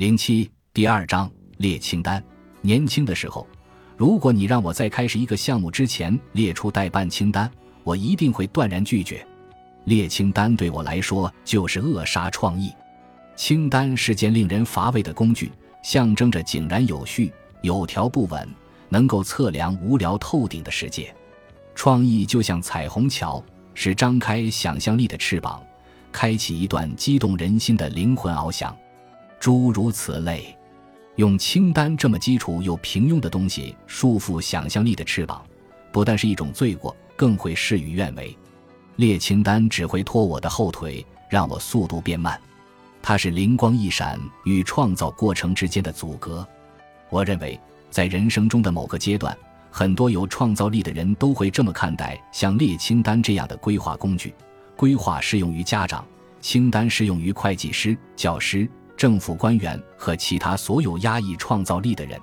[0.00, 2.24] 零七第二章列清单。
[2.62, 3.46] 年轻的时候，
[3.98, 7.50] 如果你让我在开始一个项目之前列出代办清单，
[7.84, 9.22] 我一定会断然拒绝。
[9.84, 12.72] 列清单对我来说就是扼杀创意。
[13.36, 15.52] 清单是件令人乏味的工具，
[15.84, 17.30] 象征着井然有序、
[17.60, 18.48] 有条不紊，
[18.88, 21.14] 能够测量无聊透顶的世界。
[21.74, 23.44] 创意就像彩虹桥，
[23.74, 25.62] 是张开想象力的翅膀，
[26.10, 28.74] 开启一段激动人心的灵魂翱翔。
[29.40, 30.54] 诸如此类，
[31.16, 35.42] 用清单这么基础又平庸的东西束缚想象力的翅膀，
[35.90, 38.36] 不但是一种罪过，更会事与愿违。
[38.96, 42.38] 列清单只会拖我的后腿，让我速度变慢。
[43.00, 46.46] 它是灵光一闪与创造过程之间的阻隔。
[47.08, 49.34] 我认为，在人生中的某个阶段，
[49.70, 54.34] 很多有创造力的人都会这么看待像列清单这样的规划工具。
[54.76, 56.04] 规划适用于家长，
[56.42, 58.68] 清单适用于会计师、教师。
[59.00, 62.20] 政府官员和其他所有压抑创造力的人，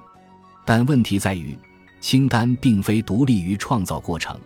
[0.63, 1.57] 但问题在于，
[1.99, 4.39] 清单并非独立于创造过程，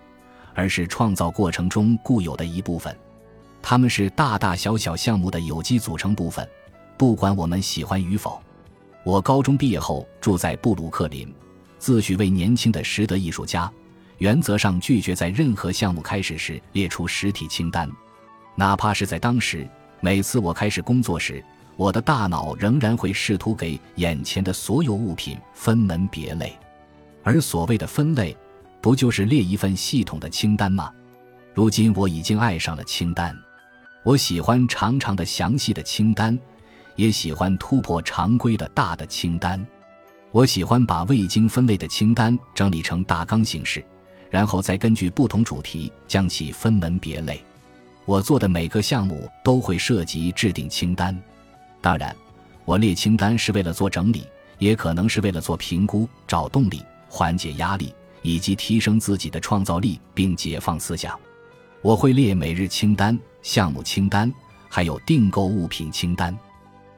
[0.54, 2.98] 而是创造过程中固有的一部分。
[3.62, 6.48] 它们是大大小小项目的有机组成部分，
[6.96, 8.42] 不管我们喜欢与否。
[9.04, 11.36] 我高中毕业后住在布鲁克林，
[11.80, 13.70] 自诩为年轻的实德艺术家，
[14.20, 17.92] 原则上拒绝在任何项目开始时列出实体清单，
[18.56, 19.68] 哪怕是在当时，
[20.00, 21.44] 每次我开始工作时。
[21.82, 26.56] 我的大脑仍然会试图给眼前的所有物品分门别类，
[27.24, 28.38] 而所谓的分类，
[28.80, 30.94] 不就是列一份系统的清单吗？
[31.56, 33.36] 如今我已经爱上了清单，
[34.04, 36.38] 我喜欢长长的详细的清单，
[36.98, 39.66] 也喜欢突破常规的大的清单。
[40.30, 43.84] 我喜欢把未经分类的清单整理成大纲形式，
[44.30, 47.42] 然后再根据不同主题将其分门别类。
[48.06, 51.20] 我做的每个项目都会涉及制定清单。
[51.82, 52.16] 当然，
[52.64, 54.26] 我列清单是为了做整理，
[54.60, 61.20] 也可能是为了做评估、找动力、缓解压力以及提升自己的创造力并解放思想。
[61.82, 64.32] 我会列每日清单、项目清单，
[64.70, 66.38] 还有订购物品清单。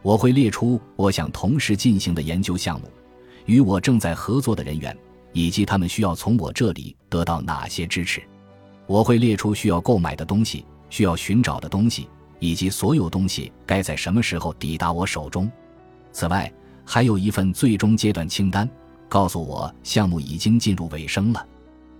[0.01, 2.91] 我会列出我想同时进行的研究项目，
[3.45, 4.95] 与我正在合作的人员，
[5.31, 8.21] 以及他们需要从我这里得到哪些支持。
[8.85, 12.09] 我会列出需要购买的东西，需要寻找的东西。
[12.43, 15.49] 以及所有东西该在什么时候抵达我手中。
[16.11, 16.51] 此外，
[16.83, 18.69] 还有一份最终阶段清单，
[19.07, 21.47] 告诉我项目已经进入尾声了。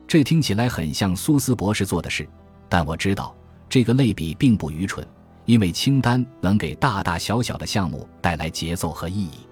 [0.06, 2.28] 这听起来很像苏斯博士做的事，
[2.68, 3.34] 但我知道
[3.70, 5.08] 这个类比并不愚蠢，
[5.46, 9.48] 因为清单能给大大小小的项目带来节奏和意义。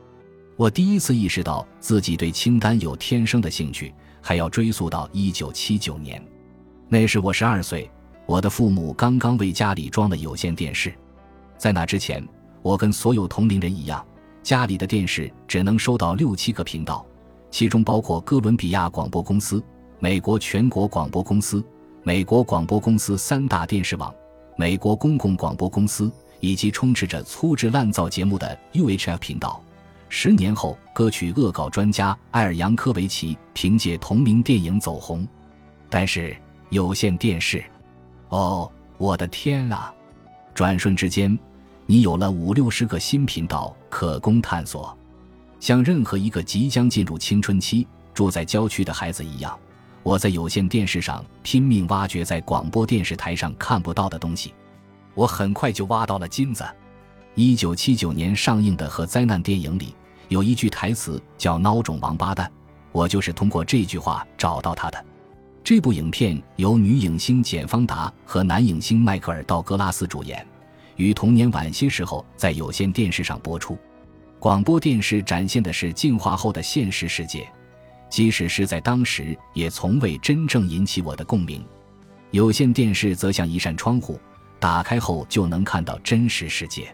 [0.58, 6.22] 我第一次意识到自己对清单有天生的兴趣，还要追溯到1979年，
[6.90, 7.90] 那时我十二岁。
[8.26, 10.94] 我的父母刚刚为家里装了有线电视，
[11.58, 12.26] 在那之前，
[12.62, 14.06] 我跟所有同龄人一样，
[14.42, 17.06] 家里的电视只能收到六七个频道，
[17.50, 19.62] 其中包括哥伦比亚广播公司、
[20.00, 21.64] 美国全国广播公司、
[22.04, 24.14] 美国广播公司三大电视网、
[24.56, 29.62] 美国公共广播公司以及充斥着粗制滥造节目的 UHF 频道。
[30.08, 35.28] 十年后，歌曲恶搞专家艾尔扬科维奇凭借同名电影走红，
[35.90, 36.36] 但是
[36.70, 37.64] 有线电视。
[38.32, 39.94] 哦，我的天啊！
[40.54, 41.38] 转瞬之间，
[41.86, 44.98] 你有了五六十个新频道可供探索。
[45.60, 49.60] 像任何一个即将进入青春期、住在郊区的孩子一样，
[50.02, 54.54] 我在有线电视上拼命挖掘在广播电视台上看不到的东西。
[55.14, 56.64] 我很快就挖到了金子。
[57.36, 59.94] 一九七九年上映的和灾难电影里
[60.30, 62.50] 有一句台词叫“孬种王八蛋”，
[62.94, 65.06] 我就是通过这句话找到他的。
[65.64, 70.46] 这部影片由女影星简·方达和男影星迈克尔·道格拉斯主演，
[70.96, 73.78] 于童年晚些时候在有线电视上播出。
[74.40, 77.48] 广播电视展现的是进化后的现实世界，
[78.10, 81.64] 即使是在当时，也从未真正引起我的共鸣。
[82.32, 84.20] 有线电视则像一扇窗户，
[84.60, 86.94] 打开后就能看到真实世界。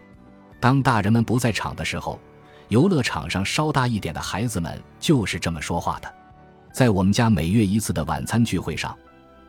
[0.59, 2.19] 当大人们不在场的时候，
[2.67, 6.13] 游乐场上稍大一点的孩子们就是这么说话的。
[6.77, 8.95] 在我们家每月一次的晚餐聚会上，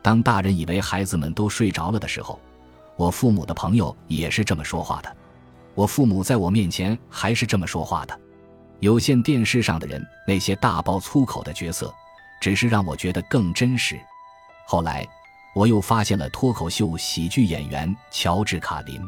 [0.01, 2.39] 当大人以为孩子们都睡着了的时候，
[2.95, 5.15] 我父母的朋友也是这么说话的。
[5.75, 8.19] 我父母在我面前还是这么说话的。
[8.79, 11.93] 有线电视上的人那些大爆粗口的角色，
[12.41, 13.95] 只是让我觉得更真实。
[14.65, 15.07] 后来，
[15.53, 18.99] 我又发现了脱口秀喜剧演员乔治·卡林。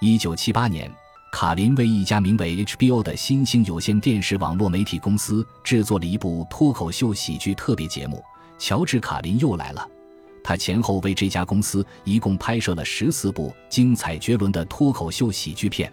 [0.00, 0.92] 一九七八年。
[1.38, 8.24] 卡林为一家名为 HBO 的新兴有线电视网络媒体公司制作了一部脱口秀喜剧特别节目。
[8.58, 9.86] 乔治·卡林又来了。
[10.42, 15.92] 他前后为这家公司一共拍摄了十四部精彩绝伦的脱口秀喜剧片。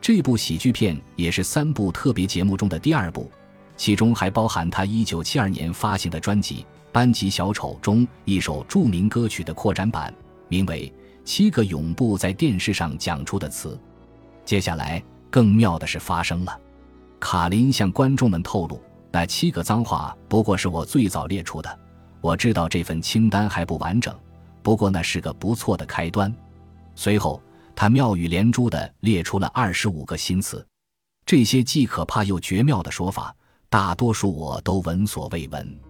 [0.00, 3.30] 这部喜剧片也是三部特别节目中的第二部，
[3.76, 6.56] 其中还包含他1972年发行的专辑
[6.90, 10.12] 《班级小丑》中一首著名歌曲的扩展版，
[10.48, 10.92] 名为
[11.24, 13.78] 《七个永不在电视上讲出的词》。
[14.44, 16.60] 接下来，更妙的事发生了，
[17.20, 21.78] 卡林向观众们透露，那七个脏话不过是我最早列出的。
[22.20, 24.14] 我知道这份清单还不完整，
[24.62, 26.32] 不过那是个不错的开端。
[26.94, 27.42] 随后，
[27.74, 30.64] 他妙语连珠地列出了二十五个新词，
[31.24, 33.34] 这些既可怕又绝妙的说法，
[33.68, 35.80] 大多数我都闻所未闻。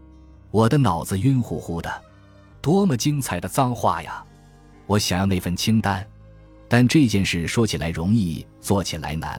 [0.50, 2.02] 我的脑子晕乎乎的，
[2.60, 4.25] 多么精彩的脏话呀！
[4.87, 6.06] 我想要那份清单。
[6.72, 9.38] 但这件事说起来容易，做起来难。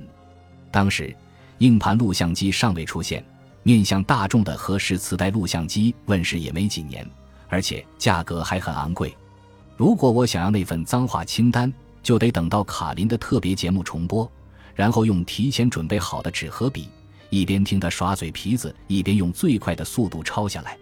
[0.70, 1.12] 当时，
[1.58, 3.26] 硬盘录像机尚未出现，
[3.64, 7.04] 面向大众的核实磁带录像机问世也没几年，
[7.50, 9.12] 而且价格还很昂贵。
[9.76, 14.32] 如果我想要那份脏话清单，就得等到卡林的特别节目重播，
[14.76, 16.88] 然后用提前准备好的纸和笔，
[17.32, 20.78] 一边听他耍嘴皮子，一边用最快的速度抄下来。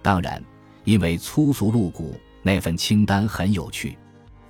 [0.00, 0.40] 当然，
[0.84, 3.98] 因为粗俗露骨，那份清单很有趣。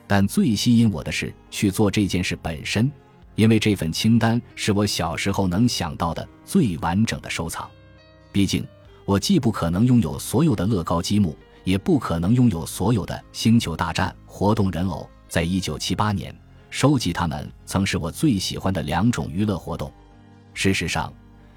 [0.09, 2.91] 但最吸引我的是去做这件事本身，
[3.35, 7.69] 因为这份清单是我小时候能想到的最完整的收藏。
[8.33, 8.67] 毕竟，
[9.05, 15.09] 我既不可能拥有所有的乐高积木，也不可能拥有所有的《星球大战》活动人偶。
[15.29, 16.35] 在一九七八年，
[16.71, 19.93] 收集它们曾是我最喜欢的两种娱乐活动。
[20.55, 21.13] 事实上，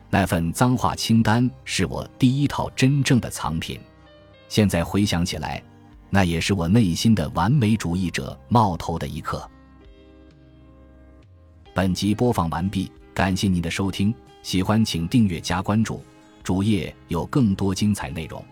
[0.10, 3.80] 那份脏话清单是我第一套真正的藏品。
[4.50, 5.64] 现在回想起来。
[6.14, 9.50] 那也是我内心的完美主义者冒头的一刻。
[11.74, 14.14] 本集播放完毕，感谢您的收听，
[14.44, 16.04] 喜欢请订阅加关注，
[16.44, 18.44] 主页有更多精彩内容。